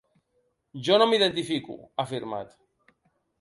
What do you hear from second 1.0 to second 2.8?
no m’identifico, ha afirmat.